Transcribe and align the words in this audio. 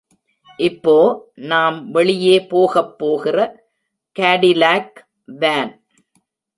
இப்போ, 0.59 0.95
நாம் 1.43 1.91
வெளியே 1.91 2.45
போகப் 2.45 2.97
போகிற 2.97 3.37
காடிலாக் 4.19 4.95
வான். 5.25 5.73